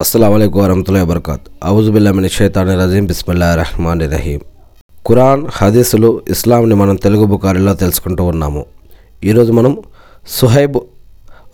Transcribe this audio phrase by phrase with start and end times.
[0.00, 1.40] అస్సలం అయికు వరహతుల్లా వబర్కాత్.
[1.64, 3.06] అవుజుబిల్లామిని షైతాని రజీం.
[3.06, 4.40] బిస్మిల్లా రహమాన్ రహీం.
[5.06, 8.64] ఖురాన్ హదీసులు ఇస్లాంని మనం తెలుగు బుకారిలో తెలుసుకుంటూ ఉన్నాము.
[9.24, 9.78] ఈరోజు మనం
[10.28, 10.76] సుహైబ్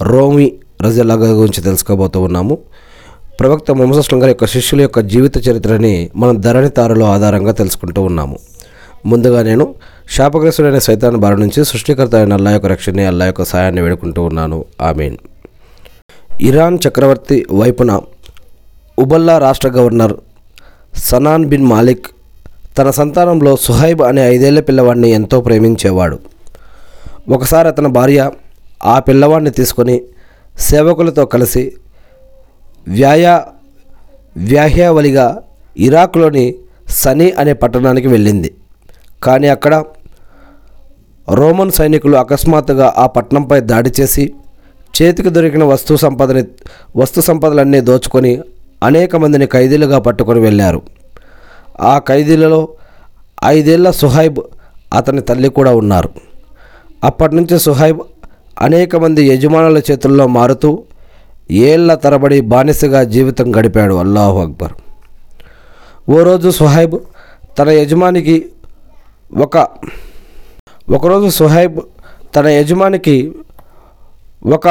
[0.02, 0.52] రోమి
[0.82, 2.58] రజల్లాగా గురించి తెలుసుకోబోతూ ఉన్నాము.
[3.40, 8.38] ప్రవక్త మొహమ్మద్ గారి యొక్క శిష్యుల యొక్క జీవిత చరిత్రని మనం ధరణి తారులో ఆధారంగా తెలుసుకుంటూ ఉన్నాము.
[9.06, 9.74] ముందుగా నేను
[10.10, 14.64] శాపగ్రస్తుడైన సైతాన్ బారి నుంచి సృష్టికర్త అయిన అల్లా యొక్క రక్షణని అల్లా యొక్క సాయాన్ని వేడుకుంటూ ఉన్నాను.
[14.82, 15.16] ఆమీన్.
[16.40, 18.00] ఇరాన్ చక్రవర్తి వైపున
[19.02, 20.14] ఉబల్లా రాష్ట్ర గవర్నర్
[21.06, 22.06] సనాన్ బిన్ మాలిక్
[22.78, 26.16] తన సంతానంలో సుహైబ్ అనే ఐదేళ్ళ పిల్లవాడిని ఎంతో ప్రేమించేవాడు.
[27.28, 28.20] ఒకసారి అతని భార్య
[28.92, 29.96] ఆ పిల్లవాడిని తీసుకొని
[30.68, 31.64] సేవకులతో కలిసి
[32.88, 33.34] వ్యాయా
[34.50, 35.26] వ్యాహ్యావలిగా
[35.86, 36.46] ఇరాక్లోని
[37.00, 38.50] సనీ అనే పట్టణానికి వెళ్ళింది.
[39.26, 39.74] కానీ అక్కడ
[41.28, 44.24] రోమన్ సైనికులు అకస్మాత్తుగా ఆ పట్టణంపై దాడి చేసి
[44.96, 46.42] చేతికి దొరికిన వస్తు సంపదని
[47.02, 48.32] వస్తు సంపదలన్నీ దోచుకొని
[48.84, 50.80] అనేక మందిని ఖైదీలుగా పట్టుకొని వెళ్ళారు.
[51.80, 52.60] ఆ ఖైదీలలో
[53.44, 54.40] ఐదేళ్ళ సుహైబ్
[54.92, 56.10] అతని తల్లి కూడా ఉన్నారు.
[57.04, 58.00] అప్పటి నుంచి సుహైబ్
[58.66, 60.70] అనేక మంది యజమానుల చేతుల్లో మారుతూ
[61.50, 63.94] ఏళ్ళ తరబడి బానిసగా జీవితం గడిపాడు.
[63.94, 64.74] అల్లాహు అక్బర్.
[66.10, 66.96] ఓ రోజు సుహైబ్
[67.58, 68.36] తన యజమానికి
[69.36, 69.56] ఒక
[70.92, 71.78] ఒకరోజు సుహైబ్
[72.36, 73.16] తన యజమానికి
[74.54, 74.68] ఒక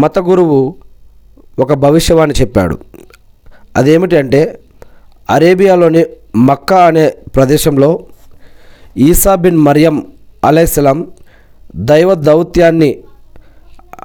[0.00, 0.58] మత గురువు
[1.58, 2.78] ఒక భవిష్యవాణి చెప్పాడు.
[3.76, 4.58] అదేమిటంటే
[5.30, 8.00] అరేబియాలోని మక్కా అనే ప్రదేశంలో
[8.98, 10.06] ఈసా బిన్ మరియం
[10.44, 11.06] అలైస్లాం
[11.76, 12.98] దైవ దౌత్యాన్ని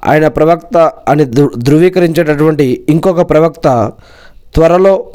[0.06, 1.25] ఆయన ప్రవక్త అని
[1.58, 3.92] ధృవీకరించేటటువంటి ఇంకొక ప్రవక్త
[4.56, 5.06] త్వరలో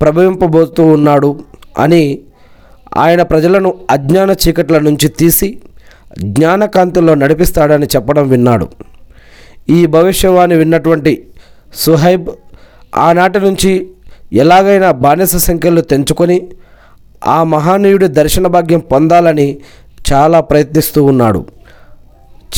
[0.00, 1.40] ప్రభవింపబోతూ ఉన్నాడు
[1.78, 2.20] అని
[2.96, 5.60] ఆయన ప్రజలను అజ్ఞాన చీకట్ల నుంచి తీసి
[6.22, 8.68] జ్ఞానకాంతిలో నడిపిస్తాడని చెప్పడం విన్నాడు.
[9.70, 11.26] ఈ భవిష్యవాణి విన్నటువంటి
[11.74, 12.28] సుహైబ్
[12.96, 13.88] ఆనాటి నుంచి
[14.32, 16.48] ఎలాగైనా బానిస సంఖ్యలు తెంచుకొని
[17.26, 19.58] ఆ మహానీయుడి దర్శన భాగ్యం పొందాలని
[20.12, 21.46] చాలా ప్రయత్నిస్తూ ఉన్నాడు.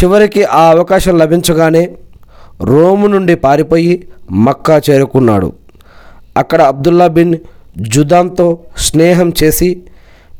[0.00, 1.96] చివరికి ఆ అవకాశం లభించగానే
[2.60, 5.52] రోము నుండి పారిపోయి మక్కా చేరుకున్నాడు.
[6.36, 7.36] అక్కడ అబ్దుల్లా బిన్
[7.78, 9.82] జుదాంతో స్నేహం చేసి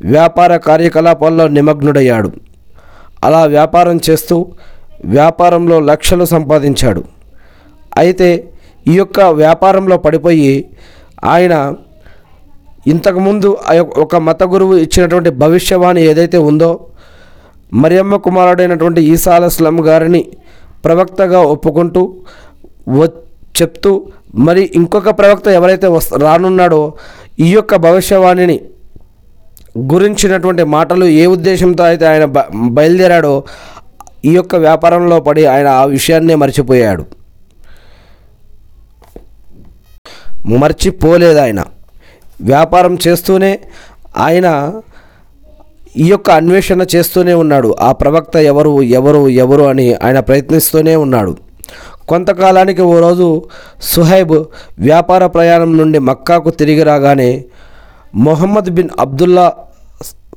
[0.03, 2.31] వ్యాపార కార్యకలాపాల్లో నిమగ్నుడయ్యాడు.
[3.23, 4.45] అలా వ్యాపారం చేస్తూ
[5.05, 7.03] వ్యాపారంలో లక్షలు సంపాదించాడు.
[7.97, 8.49] అయితే
[8.87, 10.53] ఈ యొక్క వ్యాపారంలో పడిపోయి
[11.25, 11.75] ఆయన
[12.87, 16.71] ఇంతకుముందు ఆ యొక్క- ఒక మత గురువు ఇచ్చినటువంటి భవిష్యవాణి ఏదైతే ఉందో
[17.73, 20.21] మరియమ్మ కుమారుడైనటువంటి ఈసా స్లమ్ గారిని
[20.83, 22.01] ప్రవక్తగా ఒప్పుకుంటూ
[22.87, 23.07] వ
[23.61, 23.91] చెప్తూ
[24.35, 26.93] మరి ఇంకొక ప్రవక్త ఎవరైతే వస్త రానున్నాడో
[27.39, 28.57] ఈ యొక్క భవిష్యవాణిని
[29.77, 32.37] గురించినటువంటి మాటలు ఏ ఉద్దేశంతో అయితే ఆయన బ
[32.69, 33.33] బయలుదేరాడో
[34.25, 37.03] ఈ యొక్క వ్యాపారంలో పడి ఆయన ఆ విషయాన్నే మర్చిపోయాడు.
[40.61, 41.61] మర్చిపోలేదు ఆయన
[42.41, 43.59] వ్యాపారం చేస్తూనే
[44.17, 44.47] ఆయన
[45.97, 47.75] ఈ యొక్క అన్వేషణ చేస్తూనే ఉన్నాడు.
[47.81, 51.35] ఆ ప్రవక్త ఎవరు ఎవరు ఎవరు అని ఆయన ప్రయత్నిస్తూనే ఉన్నాడు.
[52.07, 53.27] కొంతకాలానికి ఓ రోజు
[53.81, 54.33] సుహైబ్
[54.79, 57.45] వ్యాపార ప్రయాణం నుండి మక్కాకు తిరిగి రాగానే
[58.15, 59.53] మొహమ్మద్ బిన్ అబ్దుల్లా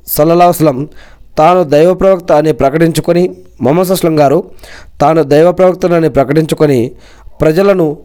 [0.07, 0.87] సల్లల్లాహుస్లం
[1.37, 4.43] తాను దైవ ప్రవక్త అని ప్రకటించుకొని మొహమ్మద్ అస్లం గారు
[5.01, 6.91] తాను దైవ ప్రవక్తనని ప్రకటించుకొని
[7.41, 7.97] ప్రజలను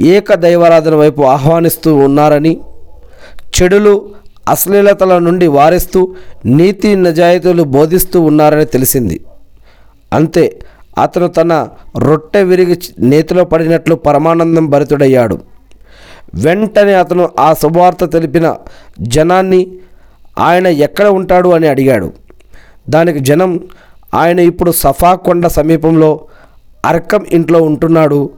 [0.00, 2.60] ఏక దైవారాధన వైపు ఆహ్వానిస్తూ ఉన్నారని
[3.62, 4.10] చెడులు
[4.48, 6.14] అశ్లీలతల నుండి వారిస్తూ
[6.46, 9.24] నీతి నిజాయితీలు బోధిస్తూ ఉన్నారని తెలిసింది.
[10.12, 10.58] అంతే
[10.98, 11.68] అతను తన
[11.98, 15.38] రొట్టె విరిగి నేతిలో పడినట్లు పరమానందం భరితుడయ్యాడు.
[16.34, 18.54] వెంటనే అతను ఆ శుభవార్త తెలిపిన
[19.00, 19.78] జనాన్ని
[20.38, 21.48] ఆయన ఎక్కడ ఉంటాడు?
[21.48, 22.12] అని అడిగాడు.
[22.90, 23.60] దానికి జనం
[24.14, 26.20] ఆయన ఇప్పుడు సఫా కొండ సమీపంలో
[26.86, 28.30] అర్కం ఇంట్లో ఉంటున్నాడు.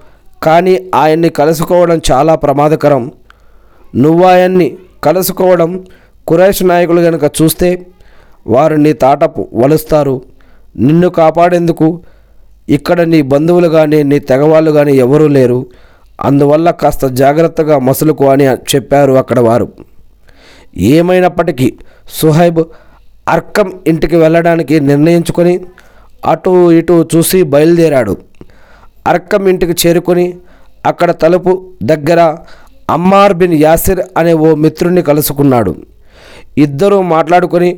[0.42, 3.10] కానీ ఆయన్ని కలుసుకోవడం చాలా ప్రమాదకరం.
[3.96, 5.84] నువ్వు ఆయన్ని కలుసుకోవడం
[6.28, 7.86] కురేష్ నాయకులు గనుక చూస్తే
[8.46, 10.22] వారు నీ తాటపు వలుస్తారు.
[10.76, 12.00] నిన్ను కాపాడేందుకు
[12.68, 15.66] ఇక్కడ నీ బంధువులు కానీ నీ తెగవాళ్ళు కానీ ఎవరూ లేరు.
[16.24, 19.68] అందువల్ల కాస్త జాగ్రత్తగా మసులుకు అని చెప్పారు అక్కడ వారు.
[20.76, 21.74] ఏమైనప్పటికీ
[22.08, 22.60] సుహైబ్
[23.28, 25.60] అర్కం ఇంటికి వెళ్ళడానికి నిర్ణయించుకొని
[26.26, 28.16] అటు ఇటు చూసి బయలుదేరాడు.
[29.06, 30.26] అర్కం ఇంటికి చేరుకొని
[30.86, 32.20] అక్కడ తలుపు దగ్గర
[32.90, 35.72] అమ్మార్ బిన్ యాసిర్ అనే ఓ మిత్రుణ్ణి కలుసుకున్నాడు.
[36.58, 37.70] ఇద్దరూ మాట్లాడుకొని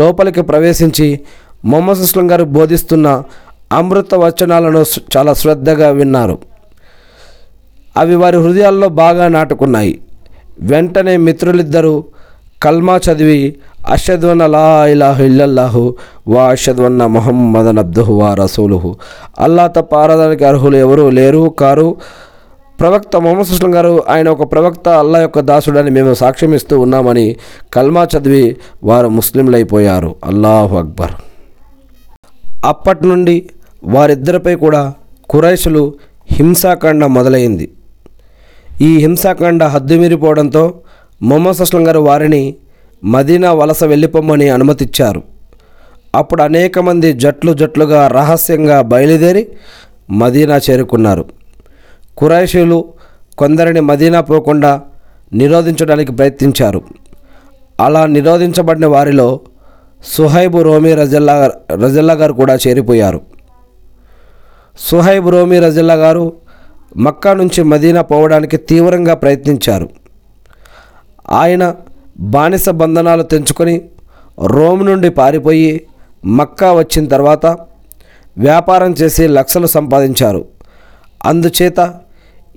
[0.00, 1.20] లోపలికి ప్రవేశించి
[1.64, 3.08] మొహమ్మద్ అస్లం గారు బోధిస్తున్న
[3.72, 4.84] అమృత వచనాలను
[5.16, 6.38] చాలా శ్రద్ధగా విన్నారు.
[7.96, 9.94] అవి వారి హృదయాల్లో బాగా నాటుకున్నాయి.
[10.60, 11.94] వెంటనే మిత్రులిద్దరూ
[12.62, 13.56] కల్మా చదివి
[13.86, 15.94] అషద్వన్న లా ఇలాహ ఇల్లల్లాహు
[16.28, 18.96] వా అషద్వన్న మొహమ్మదన్ అబ్దుహు వా రసూలుహు.
[19.38, 21.96] అల్లా తప్ప ఆరాధనకి అర్హులు ఎవరూ లేరు కారు
[22.80, 27.36] ప్రవక్త మొహమ్మద్ సుస్లం గారు ఆయన ఒక ప్రవక్త అల్లా యొక్క దాసుడని మేము సాక్ష్యం ఇస్తూ ఉన్నామని
[27.72, 30.14] కల్మా చదివి వారు ముస్లింలైపోయారు.
[30.24, 31.10] అల్లాహు అక్బర్.
[32.64, 33.50] అప్పటి నుండి
[33.84, 34.92] వారిద్దరిపై కూడా
[35.30, 35.94] కురైసులు
[36.32, 37.70] హింసాకాండ మొదలైంది.
[38.80, 40.74] ఈ హింసాకాండ హద్దుమీరిపోవడంతో
[41.22, 42.54] మొహమ్మద్ అస్లం గారు వారిని
[43.04, 45.22] మదీనా వలస వెళ్ళిపోమని అనుమతిచ్చారు.
[46.14, 49.48] అప్పుడు అనేక మంది జట్లు జట్లుగా రహస్యంగా బయలుదేరి
[50.10, 51.24] మదీనా చేరుకున్నారు.
[52.16, 52.84] కురైషీలు
[53.38, 54.80] కొందరిని మదీనా పోకుండా
[55.32, 56.82] నిరోధించడానికి ప్రయత్నించారు.
[57.80, 59.40] అలా నిరోధించబడిన వారిలో
[60.04, 63.20] సుహైబు రోమి రజల్లా రజల్లా గారు కూడా చేరిపోయారు.
[64.78, 66.32] సుహైబ్ రోమి రజల్లా గారు
[66.96, 69.88] మక్కా నుంచి మదీనా పోవడానికి తీవ్రంగా ప్రయత్నించారు.
[71.30, 71.74] ఆయన
[72.18, 73.82] బానిస బంధనాలు తెంచుకొని
[74.40, 75.86] రోమ్ నుండి పారిపోయి
[76.26, 77.46] మక్కా వచ్చిన తర్వాత
[78.38, 80.44] వ్యాపారం చేసి లక్షలు సంపాదించారు.
[81.26, 81.94] అందుచేత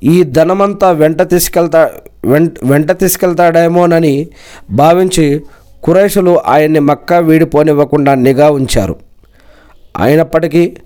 [0.03, 1.89] ఈ ధనమంతా వెంట తీసుకెళ్తా
[2.25, 4.27] వెంట వెంట తీసుకెళ్తాడేమోనని
[4.71, 5.41] భావించి
[5.83, 8.95] కురేషులు ఆయన్ని మక్కా వీడిపోనివ్వకుండా నిఘా ఉంచారు.
[9.97, 10.77] అయినప్పటికీ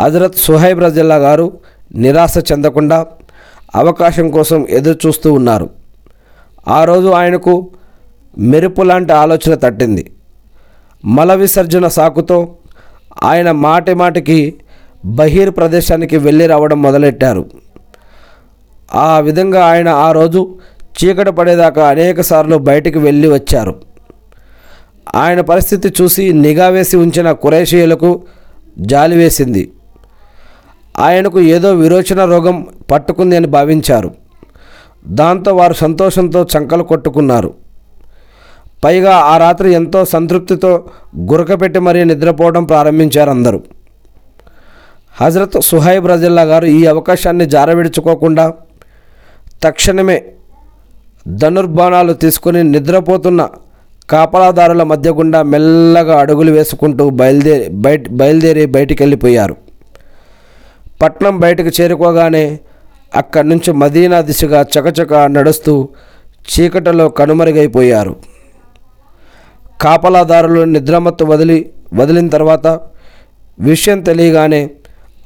[0.00, 1.52] హజరత్ సుహైబ్ రజిల్లా గారు
[1.94, 3.06] నిరాశ చెందకుండా
[3.74, 5.79] అవకాశం కోసం ఎదురు చూస్తూ ఉన్నారు.
[6.70, 7.70] ఆ రోజు ఆయనకు
[8.38, 10.12] మెరుపు లాంటి ఆలోచన తట్టింది.
[11.04, 12.56] మల విసర్జన సాకుతో
[13.22, 14.54] ఆయన మాటి మాటికి
[15.04, 17.50] బహిర్ ప్రదేశానికి వెళ్ళి రావడం మొదలెట్టారు.
[18.94, 23.82] ఆ విధంగా ఆయన ఆ రోజు చీకటి పడేదాకా అనేకసార్లు బయటికి వెళ్ళి వచ్చారు.
[25.14, 28.22] ఆయన పరిస్థితి చూసి నిఘా వేసి ఉంచిన కురేషీయులకు
[28.78, 29.72] జాలి వేసింది.
[30.98, 34.19] ఆయనకు ఏదో విరోచన రోగం పట్టుకుంది అని భావించారు.
[35.02, 37.50] దాంతో వారు సంతోషంతో చంకలు కొట్టుకున్నారు.
[38.84, 40.70] పైగా ఆ రాత్రి ఎంతో సంతృప్తితో
[41.30, 43.58] గురకపెట్టి మరీ నిద్రపోవడం ప్రారంభించారు అందరూ
[45.14, 48.44] హజరత్ సుహైబ్ రజిల్లా గారు ఈ అవకాశాన్ని జారవిడుచుకోకుండా
[49.62, 50.18] తక్షణమే
[51.38, 53.48] ధనుర్బాణాలు తీసుకుని నిద్రపోతున్న
[54.08, 59.56] కాపలాదారుల మధ్య గుండా మెల్లగా అడుగులు వేసుకుంటూ బయలుదేరి బయట బయలుదేరి బయటికి వెళ్ళిపోయారు
[61.02, 62.44] పట్నం బయటకు చేరుకోగానే
[63.14, 65.88] అక్కడి నుంచి మదీనా దిశగా చకచక నడుస్తూ
[66.50, 68.16] చీకటలో కనుమరుగైపోయారు.
[69.80, 72.66] కాపలాదారులు నిద్రమత్తు వదిలి వదిలిన తర్వాత
[73.60, 74.70] విషయం తెలియగానే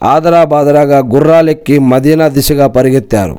[0.03, 3.39] ఆదరా బాదరాగా గుర్రాలెక్కి మదీనా దిశగా పరిగెత్తారు.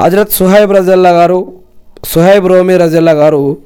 [0.00, 1.52] హజరత్ సుహైబ్ రజల్లా గారు
[2.04, 3.58] సుహైబ్ రోమి రజల్లా గారు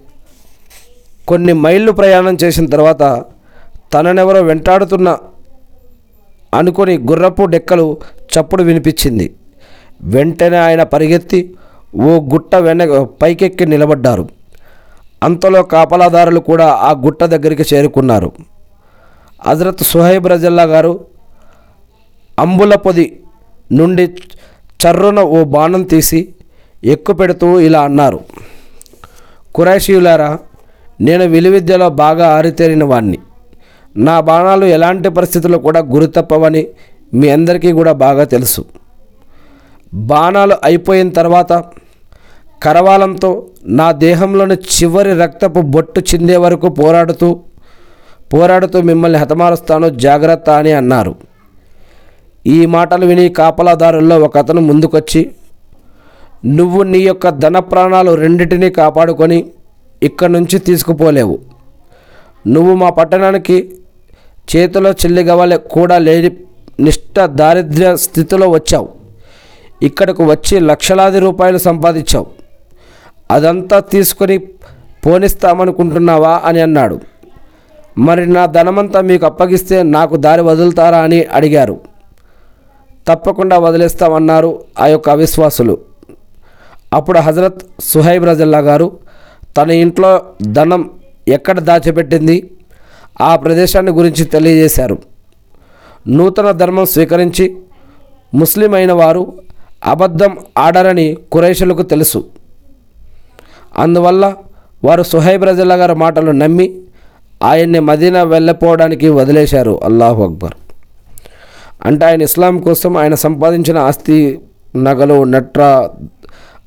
[1.28, 3.24] కొన్ని మైళ్ళు ప్రయాణం చేసిన తర్వాత
[3.94, 5.18] తననెవరో వెంటాడుతున్న
[6.54, 7.96] అనుకొని గుర్రపు డెక్కలు
[8.32, 9.34] చప్పుడు వినిపించింది.
[10.02, 11.54] వెంటనే ఆయన పరిగెత్తి
[11.96, 14.28] ఓ గుట్ట వెన పైకెక్కి నిలబడ్డారు.
[15.22, 18.32] అంతలో కాపలాదారులు కూడా ఆ గుట్ట దగ్గరికి చేరుకున్నారు.
[19.46, 21.00] హజరత్ సుహైబ్ రజల్లా గారు
[22.40, 23.20] అంబుల పొది
[23.72, 24.12] నుండి
[24.80, 26.28] చర్రున ఓ బాణం తీసి
[26.84, 28.20] ఎక్కుపెడుతూ ఇలా అన్నారు.
[29.54, 30.38] కురైషీయులారా
[31.00, 33.18] నేను విలువిద్యలో బాగా ఆరితేరిన వాణ్ణి.
[33.96, 36.66] నా బాణాలు ఎలాంటి పరిస్థితుల్లో కూడా గురితప్పవని
[37.14, 38.62] మీ అందరికీ కూడా బాగా తెలుసు.
[39.92, 41.52] బాణాలు అయిపోయిన తర్వాత
[42.64, 47.28] కరవాలంతో నా దేహంలోని చివరి రక్తపు బొట్టు చిందే వరకు పోరాడుతూ
[48.32, 51.14] పోరాడుతూ మిమ్మల్ని హతమారుస్తాను జాగ్రత్త అని అన్నారు.
[52.46, 55.30] ఈ మాటలు విని కాపలాదారుల్లో ఒక అతను ముందుకొచ్చి
[56.44, 59.44] నువ్వు నీ యొక్క ధన ప్రాణాలు రెండింటినీ కాపాడుకొని
[60.02, 61.38] ఇక్కడి నుంచి తీసుకుపోలేవు.
[62.46, 63.72] నువ్వు మా పట్టణానికి
[64.50, 66.30] చేతిలో చెల్లిగవలే కూడా లేని
[66.80, 68.88] నిష్ట దారిద్ర్య స్థితిలో వచ్చావు.
[69.82, 72.26] ఇక్కడకు వచ్చి లక్షలాది రూపాయలు సంపాదించావు.
[73.30, 74.38] అదంతా తీసుకొని
[75.06, 77.00] పోనిస్తామనుకుంటున్నావా అని అన్నాడు.
[77.98, 81.80] మరి నా ధనమంతా మీకు అప్పగిస్తే నాకు దారి వదులుతారా అని అడిగారు.
[83.08, 85.78] తప్పకుండా వదిలేస్తామన్నారు ఆ యొక్క అవిశ్వాసులు.
[86.92, 88.98] అప్పుడు హజరత్ సుహైబ్ రజల్లా గారు
[89.58, 90.90] తన ఇంట్లో ధనం
[91.28, 92.50] ఎక్కడ దాచిపెట్టింది?
[93.20, 94.98] ఆ ప్రదేశాన్ని గురించి తెలియజేశారు.
[96.08, 97.56] నూతన ధర్మం స్వీకరించి
[98.34, 99.32] ముస్లిం అయిన వారు
[99.84, 102.26] అబద్ధం ఆడరని కురైషులకు తెలుసు.
[103.78, 104.34] అందువల్ల
[104.84, 106.80] వారు సుహైబ్ రజల్లా గారి మాటలు నమ్మి
[107.42, 109.80] ఆయన్ని మదీనా వెళ్ళిపోవడానికి వదిలేశారు.
[109.84, 110.54] అల్లాహు అక్బర్.
[111.82, 114.40] అంటే ఆయన ఇస్లాం కోసం ఆయన సంపాదించిన ఆస్తి
[114.76, 115.88] నగలు నట్ర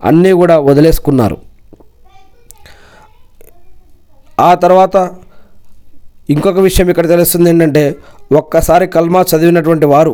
[0.04, 1.38] అన్నీ కూడా వదిలేసుకున్నారు.
[4.40, 4.98] ఆ తర్వాత
[6.30, 7.84] ఇంకొక విషయం ఇక్కడ తెలుస్తుంది ఏంటంటే
[8.36, 10.14] ఒక్కసారి కల్మా చదివినటువంటి వారు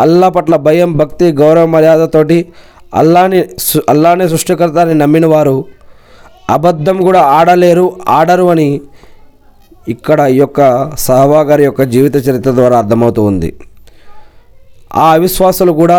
[0.00, 2.38] అల్లా పట్ల భయం భక్తి గౌరవ మర్యాదతోటి
[2.94, 3.38] అల్లాని
[3.92, 5.56] అల్లానే సృష్టికర్త అని నమ్మిన వారు
[6.50, 8.68] అబద్ధం కూడా ఆడలేరు ఆడరు అని
[9.88, 10.60] ఇక్కడ ఈ యొక్క
[11.06, 13.50] సహవా గారి యొక్క జీవిత చరిత్ర ద్వారా అర్థమవుతూ ఉంది.
[14.96, 15.98] ఆ అవిశ్వాసులు కూడా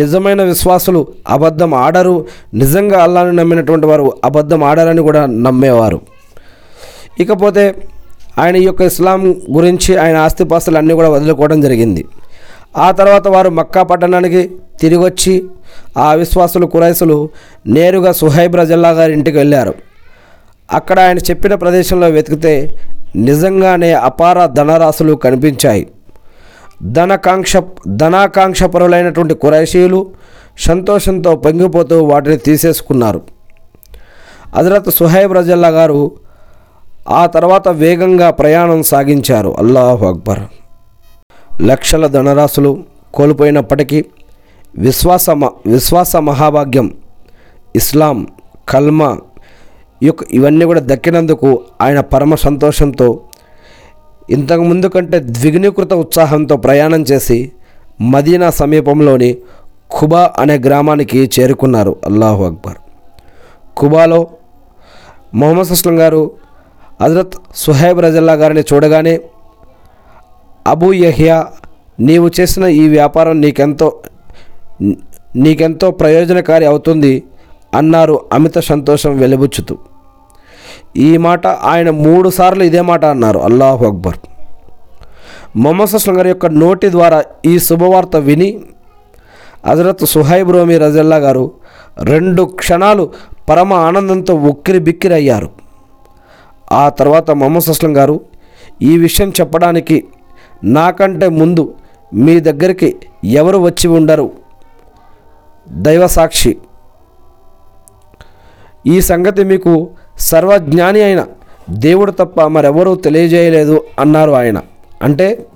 [0.00, 2.14] నిజమైన విశ్వాసులు అబద్ధం ఆడరు
[2.54, 6.00] నిజంగా అల్లాను నమ్మినటువంటి వారు అబద్ధం ఆడరని కూడా నమ్మేవారు.
[7.20, 7.64] ఇకపోతే
[8.38, 12.04] ఆయన యొక్క ఇస్లాం గురించి ఆయన ఆస్తిపాస్తులు అన్నీ కూడా వదులుకోవడం జరిగింది.
[12.76, 14.50] ఆ తర్వాత వారు మక్కా పట్టణానికి
[14.80, 15.44] తిరిగి వచ్చి
[15.98, 17.28] ఆ విశ్వాసులు కురైసులు
[17.66, 19.74] నేరుగా సుహైబ్ రజల్లా గారి ఇంటికి వెళ్ళారు.
[20.72, 22.80] అక్కడ ఆయన చెప్పిన ప్రదేశంలో వెతికితే
[23.16, 25.86] నిజంగానే అపార ధనరాశులు కనిపించాయి.
[26.82, 27.56] ధనకాంక్ష
[27.88, 30.10] ధనాకాంక్షపరులైనటువంటి కురైషీలు
[30.58, 33.22] సంతోషంతో పొంగిపోతూ వాటిని తీసేసుకున్నారు.
[34.56, 36.12] హజరత్ సుహైబ్ రజల్లా గారు
[37.10, 39.48] ఆ తర్వాత వేగంగా ప్రయాణం సాగించారు.
[39.58, 40.40] అల్లాహు అక్బర్.
[41.62, 42.84] లక్షల ధనరాశులు
[43.14, 44.04] కోల్పోయినప్పటికీ
[44.78, 45.30] విశ్వాస
[45.66, 46.94] విశ్వాస మహాభాగ్యం
[47.76, 48.26] ఇస్లాం
[48.68, 49.18] కల్మా
[50.02, 53.20] యొక్క ఇవన్నీ కూడా దక్కినందుకు ఆయన పరమ సంతోషంతో
[54.30, 57.52] ఇంతకు ముందు కంటే ద్విగుణీకృత ఉత్సాహంతో ప్రయాణం చేసి
[58.00, 59.36] మదీనా సమీపంలోని
[60.00, 61.96] ఖుబా అనే గ్రామానికి చేరుకున్నారు.
[62.04, 62.76] అల్లాహు అక్బర్.
[63.80, 64.26] ఖుబాలో
[65.34, 66.30] మొహమ్మద్ అస్లం గారు
[67.02, 69.20] హజరత్ సుహైబ్ రజల్లా గారిని చూడగానే
[70.66, 71.46] అబూ యహియా
[72.00, 74.02] నీవు చేసిన ఈ వ్యాపారం నీకెంతో
[75.36, 77.22] నీకెంతో ప్రయోజనకారి అవుతుంది
[77.74, 79.78] అన్నారు అమిత సంతోషం వెలిబుచ్చుతూ.
[80.96, 83.38] ఈ మాట ఆయన మూడు సార్లు ఇదే మాట అన్నారు.
[83.38, 84.18] అల్లాహు అక్బర్.
[85.56, 88.60] మొహమ్మద్ అస్లం గారి యొక్క నోటి ద్వారా ఈ శుభవార్త విని
[89.66, 91.52] హజరత్ సుహైబ్ రోమి రజల్లా గారు
[92.02, 93.12] రెండు క్షణాలు
[93.48, 95.63] పరమ ఆనందంతో ఉక్కిరి బిక్కిరి అయ్యారు.
[96.72, 98.20] ఆ తర్వాత మొహమ్మద్ అస్లం గారు
[98.82, 100.04] ఈ విషయం చెప్పడానికి
[100.64, 101.74] నాకంటే ముందు
[102.14, 104.30] మీ దగ్గరికి ఎవరు వచ్చి ఉండరు?
[105.68, 106.56] దైవ సాక్షి.
[108.86, 111.26] ఈ సంగతి మీకు సర్వజ్ఞాని అయిన
[111.70, 114.62] దేవుడు తప్ప మరెవరూ తెలియజేయలేదు అన్నారు ఆయన.
[115.02, 115.46] అంటే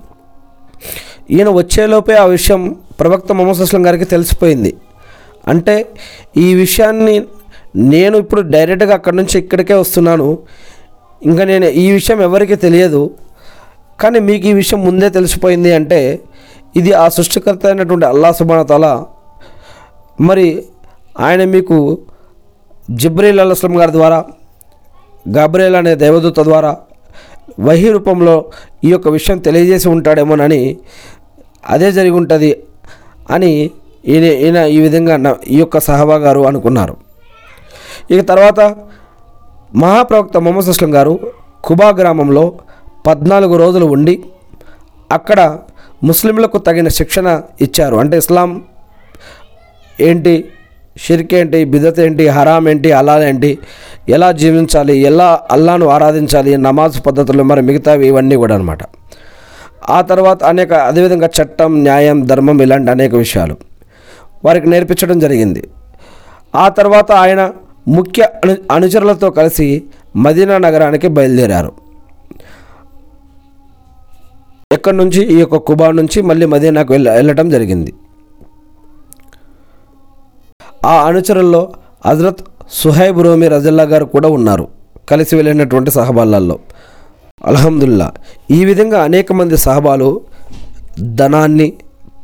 [1.31, 4.77] ఈయన వచ్చేలోపే ఆ విషయం ప్రవక్త మొహమ్మద్ అస్లం గారికి తెలిసిపోయింది.
[5.47, 5.89] అంటే
[6.37, 7.25] ఈ విషయాన్ని
[7.75, 10.37] నేను ఇప్పుడు డైరెక్ట్గా అక్కడి నుంచి ఇక్కడికే వస్తున్నాను.
[11.21, 13.01] ఇంకా నేను ఈ విషయం ఎవరికి తెలియదు
[13.99, 15.99] కానీ మీకు ఈ విషయం ముందే తెలిసిపోయింది అంటే
[16.75, 19.05] ఇది ఆ సృష్టికర్త అయినటువంటి అల్లా సుబానతల
[20.19, 20.47] మరి
[21.19, 21.77] ఆయన మీకు
[22.95, 24.19] జిబ్రీల్ అల్లాస్లం గారి ద్వారా
[25.27, 26.77] గాబ్రేల్ అనే దేవదూత ద్వారా
[27.59, 28.35] వహి రూపంలో
[28.83, 30.77] ఈ యొక్క విషయం తెలియజేసి ఉంటాడేమోనని
[31.65, 32.51] అదే జరిగి ఉంటుంది
[33.29, 33.51] అని
[34.05, 36.97] ఈయన ఈయన ఈ విధంగా ఈ యొక్క సహబా గారు అనుకున్నారు.
[38.11, 38.59] ఇక తర్వాత
[39.75, 41.19] మహాప్రవక్త మొహమ్మద్ అస్లం గారు
[41.63, 42.53] కుబా గ్రామంలో
[43.07, 44.23] పద్నాలుగు రోజులు ఉండి
[45.11, 45.59] అక్కడ
[46.03, 47.95] ముస్లింలకు తగిన శిక్షణ ఇచ్చారు.
[47.95, 48.61] అంటే ఇస్లాం
[50.01, 50.45] ఏంటి
[50.97, 53.57] షిర్క్ ఏంటి బిదత్ ఏంటి హరాం ఏంటి అలా ఏంటి
[54.09, 58.79] ఎలా జీవించాలి ఎలా అల్లాను ఆరాధించాలి నమాజ్ పద్ధతులు మరి మిగతావి ఇవన్నీ కూడా అనమాట
[59.89, 63.57] ఆ తర్వాత అనేక అదేవిధంగా చట్టం న్యాయం ధర్మం ఇలాంటి అనేక విషయాలు
[64.45, 65.69] వారికి నేర్పించడం జరిగింది.
[66.55, 67.51] ఆ తర్వాత ఆయన
[67.89, 69.83] ముఖ్య అను అనుచరులతో కలిసి
[70.15, 71.71] మదీనా నగరానికి బయలుదేరారు.
[74.71, 75.21] ఎక్కడి నుంచి?
[75.33, 77.93] ఈ యొక్క కుబా నుంచి మళ్ళీ మదీనాకు వెళ్ళ వెళ్ళటం జరిగింది.
[80.85, 81.71] ఆ అనుచరుల్లో
[82.05, 82.41] హజరత్
[82.71, 84.67] సుహైబ్ రోమి రజల్లా గారు కూడా ఉన్నారు.
[85.09, 86.59] కలిసి వెళ్ళినటువంటి సహబాలలో.
[87.45, 88.07] అల్హమ్దుల్లా
[88.51, 90.21] ఈ విధంగా అనేక మంది సహబాలు
[91.01, 91.73] ధనాన్ని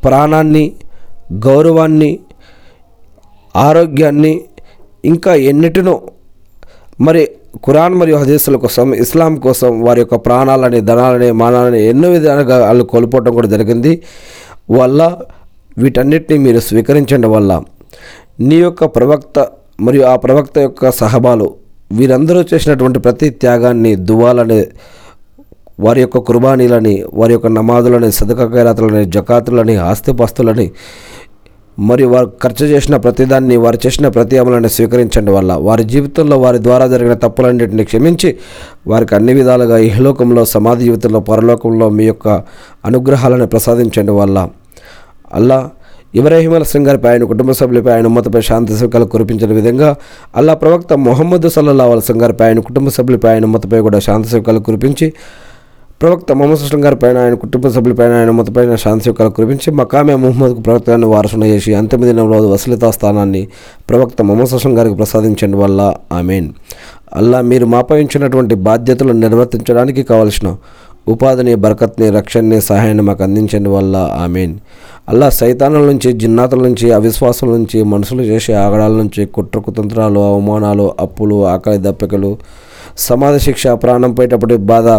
[0.03, 0.65] ప్రాణాన్ని
[1.33, 2.19] గౌరవాన్ని
[3.55, 4.41] ఆరోగ్యాన్ని
[5.05, 5.95] ఇంకా ఎన్నిటినో
[7.01, 7.23] మరి
[7.65, 13.33] ఖురాన్ మరియు హదీసుల కోసం ఇస్లాం కోసం వారి యొక్క ప్రాణాలని ధనాలని మానాలని ఎన్నో విధాలుగా వాళ్ళు కోల్పోవడం
[13.33, 13.91] కూడా జరిగింది.
[14.71, 15.01] వల్ల
[15.77, 17.51] వీటన్నిటిని మీరు స్వీకరించడం వల్ల
[18.39, 19.39] నీ యొక్క ప్రవక్త
[19.79, 21.47] మరియు ఆ ప్రవక్త యొక్క సహబాలు
[21.91, 24.59] వీరందరూ చేసినటువంటి ప్రతి త్యాగాన్ని దువాలని
[25.79, 30.67] వారి యొక్క కుర్బానీలని వారి యొక్క నమాజులని సదకా ఖైరాతులని జకాతులని ఆస్తిపాస్తులని
[31.77, 36.87] మరియు వారు ఖర్చు చేసిన ప్రతిదాన్ని వారు చేసిన ప్రతి అమలని స్వీకరించండి వల్ల వారి జీవితంలో వారి ద్వారా
[36.87, 38.35] జరిగిన తప్పులన్నింటినీ క్షమించి
[38.87, 42.27] వారికి అన్ని విధాలుగా ఇహలోకంలో సమాధి జీవితంలో పరలోకంలో మీ యొక్క
[42.85, 44.49] అనుగ్రహాలను ప్రసాదించండి వల్ల.
[45.33, 45.69] అల్లా
[46.15, 49.95] ఇబ్రాహిం అలస్లం గారిపై ఆయన కుటుంబ సభ్యులపై ఆయన ఉమ్మతపై శాంతి సుఖాలు కురిపించిన విధంగా
[50.35, 55.13] అల్లా ప్రవక్త మొహమ్మద్ సల్లల్లా అలస్లం గారిపై ఆయన కుటుంబ సభ్యులపై ఆయన ఉమ్మతపై కూడా శాంతి సుఖాలు కురిపించి
[56.05, 60.61] ప్రవక్త మొహమ్మద్ సుస్లం గారి పైన ఆయన కుటుంబ సభ్యులపైన ఆయన మొత్తపైన శాంతి యొక్క కురిపించి మకామె మహమ్మద్కు
[60.61, 63.41] ప్రవక్తను వారసున చేసి అంతిమ దినంలో వసలితా స్థానాన్ని
[63.89, 65.79] ప్రవక్త మొహమ్మద్ సుస్లం గారికి ప్రసాదించండి వల్ల
[66.11, 66.47] ఆమెన్.
[67.13, 70.49] అల్లా మీరు మాపై ఉంచినటువంటి బాధ్యతలను నిర్వర్తించడానికి కావలసిన
[71.07, 73.95] ఉపాధిని బరకత్ని రక్షణని సహాయాన్ని మాకు అందించండి వల్ల
[74.25, 74.53] ఆమెన్.
[75.09, 81.39] అల్లా సైతానుల నుంచి జిన్నాతుల నుంచి అవిశ్వాసం నుంచి మనుషులు చేసే ఆగడాల నుంచి కుట్ర కుతంత్రాలు అవమానాలు అప్పులు
[81.55, 82.33] ఆకలి దప్పికలు
[82.97, 84.89] సమాధి శిక్ష ప్రాణం పోయేటప్పుడు బాధ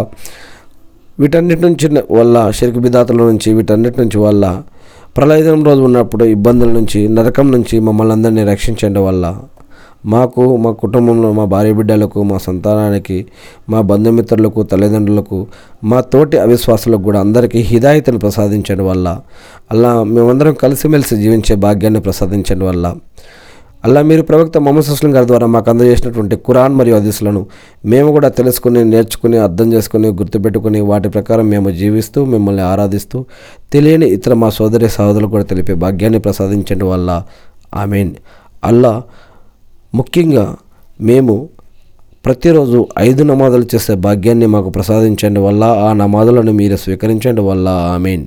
[1.18, 4.62] వీటన్నిటి నుంచి వల్ల షిరికి బిదాతుల నుంచి వీటన్నిటి నుంచి వల్ల
[5.16, 9.36] ప్రళయం రోజు ఉన్నప్పుడు ఇబ్బందుల నుంచి నరకం నుంచి మమ్మల్ని అందరినీ రక్షించండి వల్ల.
[10.06, 13.26] మాకు మా కుటుంబంలో మా భార్య బిడ్డలకు మా సంతానానికి
[13.68, 15.46] మా బంధుమిత్రులకు తల్లిదండ్రులకు
[15.84, 19.20] మా తోటి అవిశ్వాసులకు కూడా అందరికీ హిదాయతను ప్రసాదించడం వల్ల.
[19.70, 22.94] అలా మేమందరం కలిసిమెలిసి జీవించే భాగ్యాన్ని ప్రసాదించడం వల్ల.
[23.84, 27.46] అలా మీరు ప్రవక్త మొహమ్మద్ సుస్లం గారి ద్వారా మాకు అందజేసినటువంటి ఖురాన్ మరియు హదీసులను
[27.84, 33.24] మేము కూడా తెలుసుకుని నేర్చుకుని అర్థం చేసుకుని గుర్తుపెట్టుకుని వాటి ప్రకారం మేము జీవిస్తూ మిమ్మల్ని ఆరాధిస్తూ
[33.72, 37.22] తెలియని ఇతర మా సోదరి సహోదరులు కూడా తెలిపే భాగ్యాన్ని ప్రసాదించండి వల్ల.
[37.74, 38.10] ఆమెన్.
[38.64, 39.02] అల్లా
[39.94, 40.56] ముఖ్యంగా
[41.00, 41.48] మేము
[42.24, 47.68] ప్రతిరోజు ఐదు నమాజులు చేసే భాగ్యాన్ని మాకు ప్రసాదించండి వల్ల ఆ నమాజులను మీరు స్వీకరించండి వల్ల.
[47.68, 48.26] ఆమెన్.